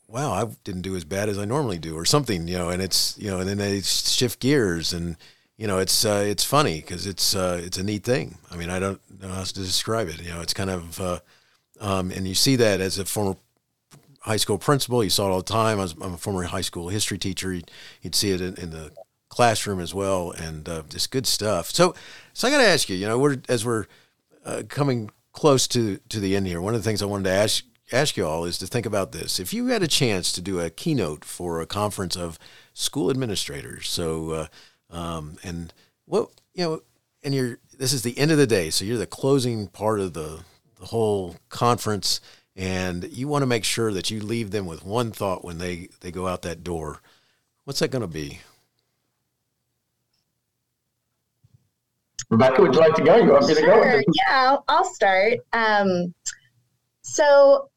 [0.09, 2.83] "Wow, I didn't do as bad as I normally do," or something, you know, and
[2.83, 5.17] it's you know, and then they shift gears and
[5.57, 8.39] you know, it's uh, it's funny because it's uh, it's a neat thing.
[8.51, 10.21] I mean, I don't know how to describe it.
[10.21, 11.19] You know, it's kind of, uh,
[11.81, 13.37] um, and you see that as a former
[14.21, 15.05] high school principal.
[15.05, 15.79] You saw it all the time.
[15.79, 17.53] I I'm a former high school history teacher.
[17.53, 18.93] You'd, you'd see it in, in, the
[19.29, 21.71] classroom as well, and uh, just good stuff.
[21.71, 21.95] So,
[22.35, 22.97] so I got to ask you.
[22.97, 23.87] You know, we're as we're
[24.45, 26.61] uh, coming close to to the end here.
[26.61, 29.13] One of the things I wanted to ask ask you all is to think about
[29.13, 29.39] this.
[29.39, 32.39] If you had a chance to do a keynote for a conference of
[32.73, 34.47] school administrators, so uh,
[34.93, 35.73] um, and
[36.05, 36.83] what you know,
[37.23, 40.13] and you're this is the end of the day, so you're the closing part of
[40.13, 40.41] the
[40.79, 42.21] the whole conference,
[42.55, 45.89] and you want to make sure that you leave them with one thought when they
[46.01, 47.01] they go out that door.
[47.65, 48.41] What's that going to be?
[52.29, 53.17] Rebecca, would you like to go?
[53.17, 54.01] You want me to sure.
[54.01, 54.13] go?
[54.27, 55.39] Yeah, I'll start.
[55.53, 56.15] Um,
[57.03, 57.69] so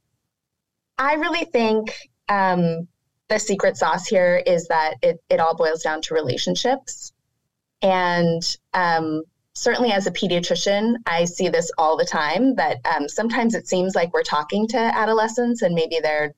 [0.97, 1.91] I really think
[2.29, 2.87] um,
[3.27, 7.11] the secret sauce here is that it, it all boils down to relationships.
[7.81, 8.41] And
[8.73, 13.67] um, certainly as a pediatrician, I see this all the time that um, sometimes it
[13.67, 16.33] seems like we're talking to adolescents and maybe they're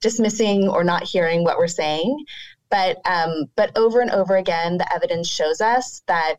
[0.00, 2.24] dismissing or not hearing what we're saying.
[2.70, 6.36] But, um, but over and over again, the evidence shows us that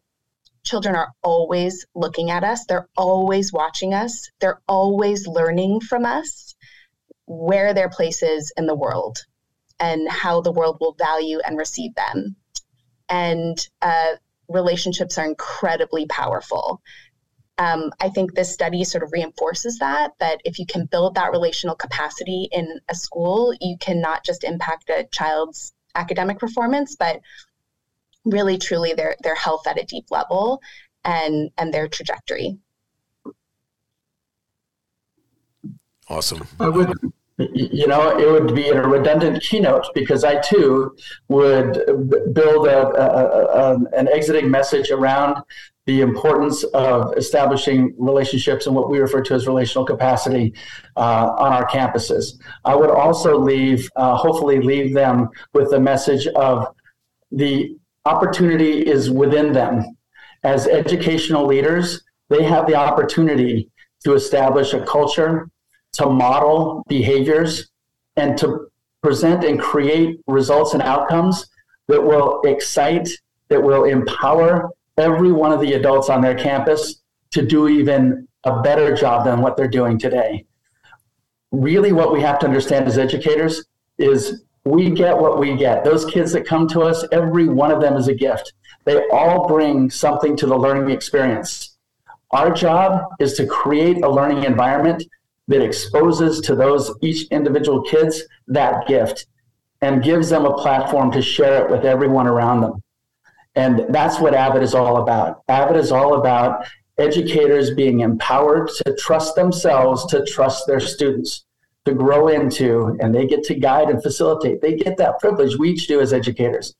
[0.63, 6.55] children are always looking at us, they're always watching us, they're always learning from us
[7.25, 9.19] where their place is in the world
[9.83, 12.37] and how the world will value and receive them.
[13.09, 14.13] And uh,
[14.47, 16.81] relationships are incredibly powerful.
[17.57, 21.33] Um, I think this study sort of reinforces that, that if you can build that
[21.33, 27.19] relational capacity in a school, you can not just impact a child's academic performance, but
[28.23, 30.61] really truly their, their health at a deep level
[31.03, 32.57] and, and their trajectory.
[36.07, 36.47] Awesome.
[36.57, 36.93] I would
[37.37, 40.95] you know, it would be a redundant keynote because I too
[41.29, 41.73] would
[42.33, 45.41] build a, a, a, an exiting message around
[45.85, 50.53] the importance of establishing relationships and what we refer to as relational capacity
[50.95, 52.37] uh, on our campuses.
[52.63, 56.67] I would also leave, uh, hopefully, leave them with the message of
[57.31, 59.83] the opportunity is within them.
[60.43, 63.69] As educational leaders, they have the opportunity
[64.05, 65.49] to establish a culture
[65.93, 67.69] to model behaviors
[68.15, 68.67] and to
[69.01, 71.47] present and create results and outcomes
[71.87, 73.09] that will excite,
[73.49, 77.01] that will empower every one of the adults on their campus
[77.31, 80.45] to do even a better job than what they're doing today.
[81.51, 83.65] Really, what we have to understand as educators
[83.97, 85.83] is we get what we get.
[85.83, 88.53] Those kids that come to us, every one of them is a gift.
[88.85, 91.77] They all bring something to the learning experience.
[92.31, 95.03] Our job is to create a learning environment
[95.47, 99.27] that exposes to those each individual kids that gift
[99.81, 102.81] and gives them a platform to share it with everyone around them.
[103.55, 105.41] And that's what Avid is all about.
[105.47, 106.65] Avid is all about
[106.97, 111.45] educators being empowered to trust themselves, to trust their students,
[111.85, 114.61] to grow into, and they get to guide and facilitate.
[114.61, 116.73] They get that privilege we each do as educators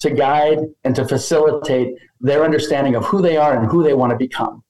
[0.00, 4.10] to guide and to facilitate their understanding of who they are and who they want
[4.10, 4.62] to become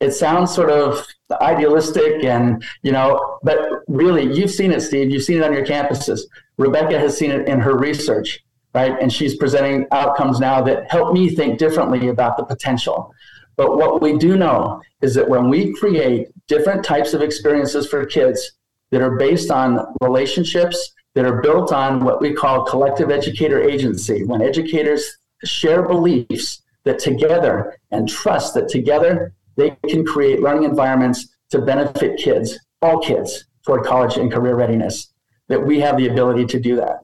[0.00, 1.06] it sounds sort of
[1.40, 3.58] idealistic and you know but
[3.88, 5.10] really you've seen it steve.
[5.10, 6.20] You've seen it on your campuses.
[6.56, 8.40] Rebecca has seen it in her research
[8.74, 9.00] right?
[9.00, 13.12] And she's presenting outcomes now that help me think differently about the potential.
[13.56, 18.04] But what we do know is that when we create different types of experiences for
[18.06, 18.52] kids
[18.90, 24.24] that are based on relationships that are built on what we call collective educator agency
[24.24, 31.28] when educators share beliefs that together and trust that together they can create learning environments
[31.50, 35.12] to benefit kids, all kids, toward college and career readiness,
[35.48, 37.00] that we have the ability to do that.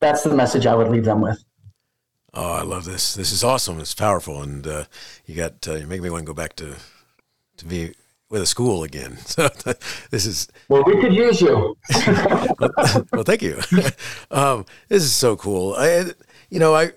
[0.00, 1.42] That's the message I would leave them with.
[2.34, 3.14] Oh, I love this.
[3.14, 3.80] This is awesome.
[3.80, 4.84] It's powerful, and uh,
[5.24, 6.76] you got uh, you make me want to go back to
[7.56, 7.94] to be
[8.28, 9.16] with a school again.
[9.26, 9.48] So
[10.10, 11.76] this is well, we could use you.
[13.12, 13.58] well, thank you.
[14.30, 15.74] Um, this is so cool.
[15.78, 16.12] I,
[16.50, 16.92] you know, I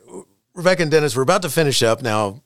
[0.54, 2.42] Rebecca and Dennis, we're about to finish up now.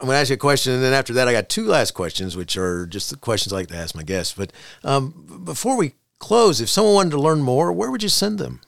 [0.00, 1.92] I'm going to ask you a question, and then after that, I got two last
[1.92, 4.34] questions, which are just the questions I like to ask my guests.
[4.36, 4.52] But
[4.82, 8.60] um, before we close, if someone wanted to learn more, where would you send them?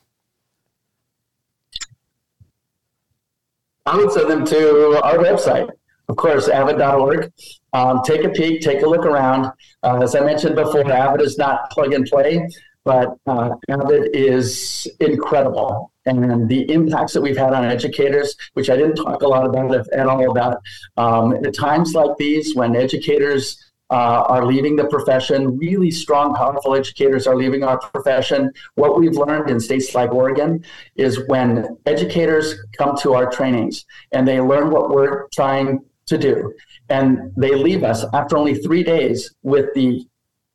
[3.85, 5.69] I would send them to our website,
[6.09, 7.33] of course, avid.org.
[7.73, 9.51] Um, take a peek, take a look around.
[9.83, 12.49] Uh, as I mentioned before, Avid is not plug and play,
[12.85, 18.77] but uh, Avid is incredible and the impacts that we've had on educators, which I
[18.77, 20.63] didn't talk a lot about at all about.
[20.97, 26.75] Um, at times like these, when educators uh, are leaving the profession, really strong, powerful
[26.75, 28.53] educators are leaving our profession.
[28.75, 30.65] What we've learned in states like Oregon
[30.97, 36.53] is when educators come to our trainings and they learn what we're trying to do,
[36.89, 40.07] and they leave us after only three days with the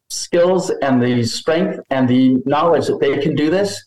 [0.10, 3.86] skills and the strength and the knowledge that they can do this,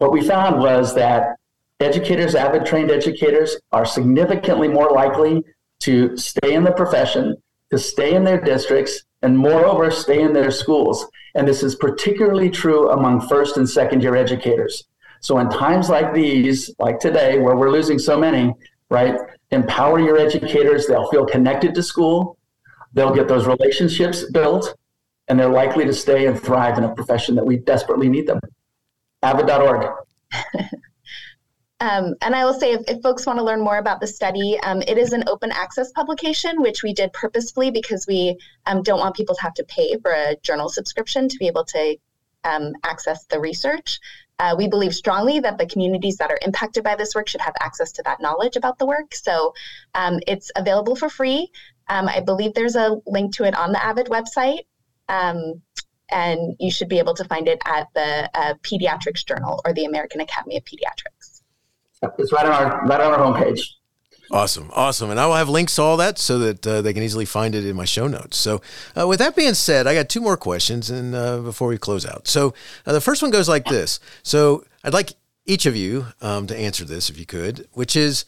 [0.00, 1.36] what we found was that
[1.78, 5.44] educators, avid trained educators, are significantly more likely
[5.80, 7.36] to stay in the profession,
[7.70, 11.06] to stay in their districts, and moreover, stay in their schools.
[11.34, 14.84] And this is particularly true among first and second year educators.
[15.20, 18.54] So, in times like these, like today, where we're losing so many,
[18.88, 19.16] right,
[19.50, 20.86] empower your educators.
[20.86, 22.38] They'll feel connected to school,
[22.94, 24.74] they'll get those relationships built,
[25.28, 28.40] and they're likely to stay and thrive in a profession that we desperately need them
[29.22, 29.86] avid.org.
[31.80, 34.60] Um, and I will say, if, if, folks want to learn more about the study,
[34.64, 38.98] um, it is an open access publication, which we did purposefully because we um, don't
[38.98, 41.96] want people to have to pay for a journal subscription to be able to
[42.44, 43.98] um, access the research.
[44.38, 47.54] Uh, we believe strongly that the communities that are impacted by this work should have
[47.60, 49.14] access to that knowledge about the work.
[49.14, 49.54] So
[49.94, 51.50] um, it's available for free.
[51.88, 54.64] Um, I believe there's a link to it on the Avid website.
[56.10, 59.84] And you should be able to find it at the uh, Pediatrics Journal or the
[59.84, 61.42] American Academy of Pediatrics.
[62.18, 63.60] It's right on our right on our homepage.
[64.32, 67.02] Awesome, awesome, and I will have links to all that so that uh, they can
[67.02, 68.36] easily find it in my show notes.
[68.36, 68.62] So,
[68.96, 72.06] uh, with that being said, I got two more questions, and uh, before we close
[72.06, 72.54] out, so
[72.86, 73.98] uh, the first one goes like this.
[74.22, 75.14] So, I'd like
[75.46, 78.24] each of you um, to answer this, if you could, which is,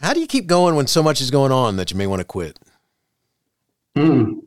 [0.00, 2.20] how do you keep going when so much is going on that you may want
[2.20, 2.58] to quit?
[3.94, 4.38] Hmm.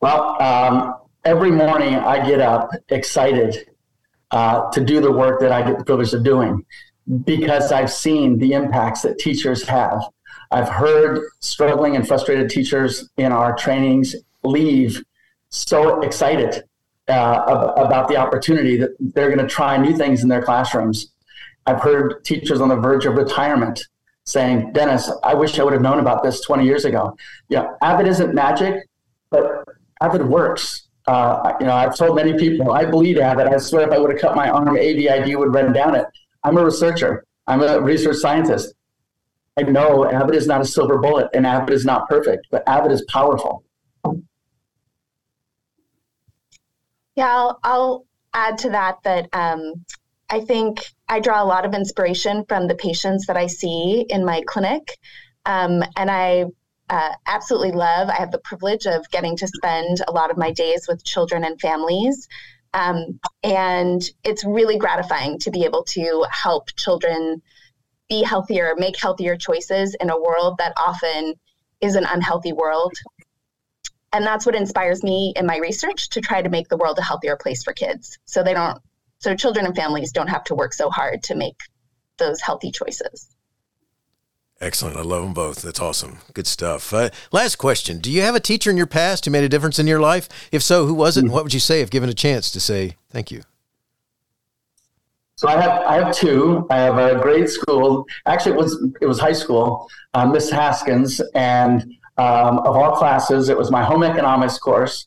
[0.00, 0.94] Well, um,
[1.26, 3.68] every morning I get up excited
[4.30, 6.64] uh, to do the work that I get the privilege of doing
[7.24, 10.04] because I've seen the impacts that teachers have.
[10.52, 14.14] I've heard struggling and frustrated teachers in our trainings
[14.44, 15.02] leave
[15.48, 16.62] so excited
[17.08, 21.12] uh, about the opportunity that they're going to try new things in their classrooms.
[21.66, 23.84] I've heard teachers on the verge of retirement
[24.22, 27.16] saying, Dennis, I wish I would have known about this 20 years ago.
[27.48, 28.88] Yeah, Avid isn't magic,
[29.30, 29.64] but
[30.00, 30.85] Avid works.
[31.06, 33.46] Uh, you know, I've told many people I bleed Avid.
[33.46, 36.06] I swear if I would have cut my arm, AVID would run down it.
[36.42, 37.24] I'm a researcher.
[37.46, 38.74] I'm a research scientist.
[39.56, 42.92] I know Avid is not a silver bullet and Avid is not perfect, but Avid
[42.92, 43.64] is powerful.
[47.14, 49.72] Yeah, I'll, I'll add to that that um,
[50.28, 54.24] I think I draw a lot of inspiration from the patients that I see in
[54.24, 54.98] my clinic.
[55.46, 56.46] Um, and I
[56.88, 60.52] uh, absolutely love, I have the privilege of getting to spend a lot of my
[60.52, 62.28] days with children and families.
[62.74, 67.42] Um, and it's really gratifying to be able to help children
[68.08, 71.34] be healthier, make healthier choices in a world that often
[71.80, 72.94] is an unhealthy world.
[74.12, 77.02] And that's what inspires me in my research to try to make the world a
[77.02, 78.18] healthier place for kids.
[78.24, 78.78] So they don't,
[79.18, 81.58] so children and families don't have to work so hard to make
[82.18, 83.35] those healthy choices.
[84.60, 84.96] Excellent.
[84.96, 85.60] I love them both.
[85.60, 86.18] That's awesome.
[86.32, 86.92] Good stuff.
[86.92, 87.98] Uh, last question.
[87.98, 90.28] Do you have a teacher in your past who made a difference in your life?
[90.50, 91.24] If so, who was it?
[91.24, 93.42] And what would you say if given a chance to say thank you?
[95.36, 96.66] So I have I have two.
[96.70, 98.06] I have a grade school.
[98.24, 99.86] Actually, it was it was high school.
[100.14, 101.82] Uh, Miss Haskins, and
[102.16, 105.06] um, of all classes, it was my home economics course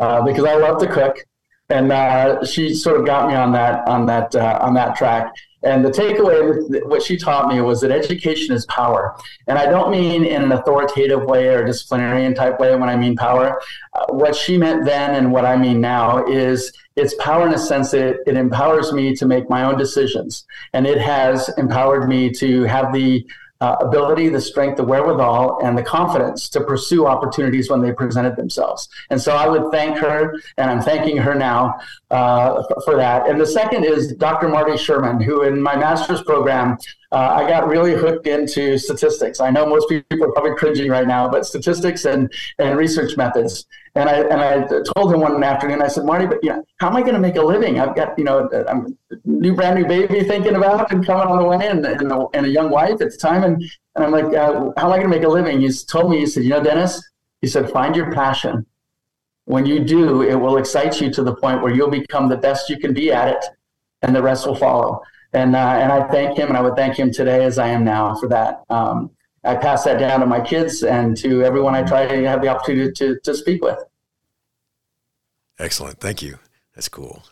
[0.00, 1.24] uh, because I love to cook,
[1.68, 5.32] and uh, she sort of got me on that on that uh, on that track.
[5.62, 9.16] And the takeaway, what she taught me was that education is power.
[9.48, 13.16] And I don't mean in an authoritative way or disciplinarian type way when I mean
[13.16, 13.60] power.
[13.92, 17.58] Uh, what she meant then and what I mean now is it's power in a
[17.58, 20.44] sense that it, it empowers me to make my own decisions.
[20.72, 23.26] And it has empowered me to have the
[23.60, 28.36] uh, ability, the strength, the wherewithal, and the confidence to pursue opportunities when they presented
[28.36, 28.88] themselves.
[29.10, 31.74] And so I would thank her, and I'm thanking her now
[32.10, 33.28] uh, for that.
[33.28, 34.48] And the second is Dr.
[34.48, 36.78] Marty Sherman, who in my master's program,
[37.10, 39.40] uh, I got really hooked into statistics.
[39.40, 43.66] I know most people are probably cringing right now, but statistics and, and research methods.
[43.94, 46.88] And I and I told him one afternoon, I said, Marty, but you know, how
[46.88, 47.80] am I going to make a living?
[47.80, 51.44] I've got you know, I'm new brand new baby thinking about and coming on the
[51.44, 53.62] way, and, and, a, and a young wife at the time, and
[53.96, 55.60] and I'm like, uh, how am I going to make a living?
[55.60, 57.02] He told me, he said, you know, Dennis,
[57.40, 58.66] he said, find your passion.
[59.46, 62.68] When you do, it will excite you to the point where you'll become the best
[62.68, 63.44] you can be at it,
[64.02, 65.02] and the rest will follow.
[65.32, 67.84] And uh, and I thank him, and I would thank him today as I am
[67.84, 68.62] now for that.
[68.70, 69.10] Um,
[69.44, 72.48] I pass that down to my kids and to everyone I try to have the
[72.48, 73.78] opportunity to, to speak with.
[75.58, 76.00] Excellent.
[76.00, 76.38] Thank you.
[76.74, 77.24] That's cool.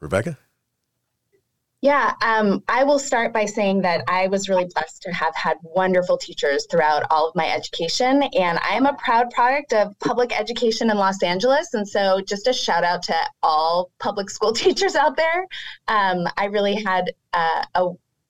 [0.00, 0.38] Rebecca?
[1.82, 5.58] Yeah, um, I will start by saying that I was really blessed to have had
[5.62, 8.22] wonderful teachers throughout all of my education.
[8.22, 11.74] And I am a proud product of public education in Los Angeles.
[11.74, 15.46] And so, just a shout out to all public school teachers out there.
[15.86, 17.88] Um, I really had uh, a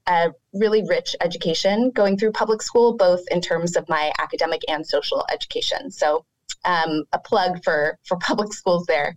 [0.09, 4.87] a really rich education going through public school, both in terms of my academic and
[4.87, 5.91] social education.
[5.91, 6.25] So,
[6.65, 9.15] um, a plug for for public schools there.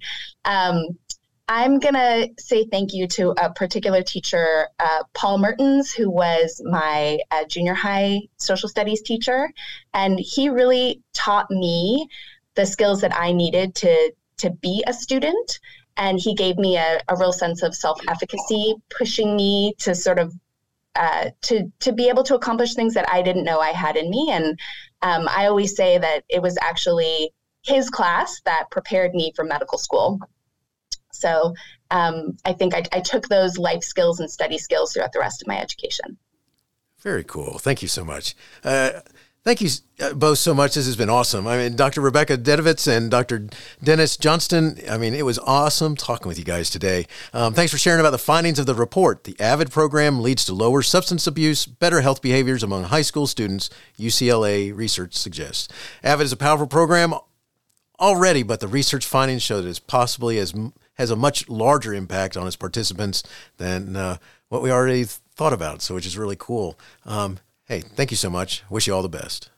[1.52, 7.18] I'm gonna say thank you to a particular teacher, uh, Paul Mertens, who was my
[7.32, 9.50] uh, junior high social studies teacher,
[9.96, 12.08] and he really taught me
[12.54, 15.60] the skills that I needed to to be a student.
[15.98, 20.20] And he gave me a, a real sense of self efficacy, pushing me to sort
[20.20, 20.36] of
[20.94, 24.12] uh, to to be able to accomplish things that I didn't know I had in
[24.12, 24.30] me.
[24.32, 24.60] And
[25.02, 27.32] um, I always say that it was actually
[27.64, 30.20] his class that prepared me for medical school.
[31.20, 31.54] So
[31.92, 35.42] um, I think I, I took those life skills and study skills throughout the rest
[35.42, 36.18] of my education.
[37.00, 37.60] Very cool.
[37.60, 38.36] Thank you so much.
[38.64, 39.02] Uh,
[39.46, 39.70] Thank you
[40.02, 40.76] uh, both so much.
[40.76, 41.48] This has been awesome.
[41.48, 42.02] I mean, Dr.
[42.02, 43.48] Rebecca Dudovitz and Dr.
[43.82, 44.78] Dennis Johnston.
[44.90, 47.08] I mean, it was awesome talking with you guys today.
[47.34, 49.24] Um, thanks for sharing about the findings of the report.
[49.24, 53.70] The AVID program leads to lower substance abuse, better health behaviors among high school students,
[53.98, 55.70] UCLA research suggests.
[56.04, 57.14] AVID is a powerful program
[57.98, 60.54] already, but the research findings show that it's possibly as
[61.00, 63.24] has a much larger impact on its participants
[63.58, 64.18] than uh,
[64.50, 65.82] what we already thought about.
[65.82, 66.78] So, which is really cool.
[67.06, 68.64] Um, hey, thank you so much.
[68.70, 69.50] Wish you all the best.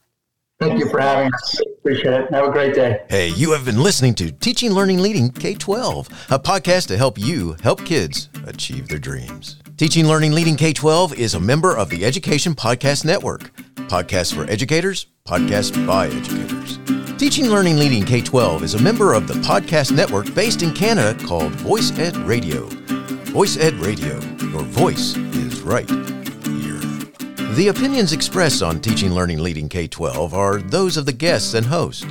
[0.59, 1.59] Thank you for having us.
[1.79, 2.31] Appreciate it.
[2.31, 3.01] Have a great day.
[3.09, 7.17] Hey, you have been listening to Teaching, Learning, Leading K 12, a podcast to help
[7.17, 9.57] you help kids achieve their dreams.
[9.77, 13.51] Teaching, Learning, Leading K 12 is a member of the Education Podcast Network.
[13.87, 17.00] Podcasts for educators, podcasts by educators.
[17.21, 21.23] Teaching, Learning, Leading K 12 is a member of the podcast network based in Canada
[21.23, 22.65] called Voice Ed Radio.
[23.29, 24.19] Voice Ed Radio,
[24.49, 26.79] your voice is right here.
[27.53, 31.63] The opinions expressed on Teaching, Learning, Leading K 12 are those of the guests and
[31.63, 32.07] host.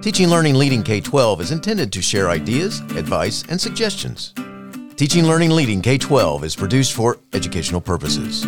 [0.00, 4.34] Teaching, Learning, Leading K 12 is intended to share ideas, advice, and suggestions.
[4.96, 8.44] Teaching, Learning, Leading K 12 is produced for educational purposes.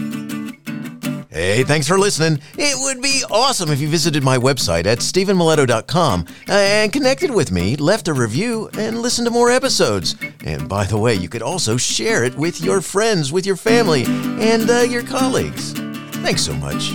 [1.34, 2.40] Hey, thanks for listening.
[2.56, 7.74] It would be awesome if you visited my website at stephenmiletto.com and connected with me,
[7.74, 10.14] left a review, and listened to more episodes.
[10.44, 14.04] And by the way, you could also share it with your friends, with your family,
[14.06, 15.72] and uh, your colleagues.
[16.22, 16.92] Thanks so much.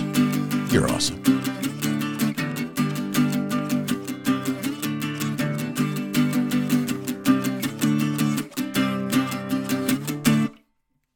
[0.72, 1.39] You're awesome.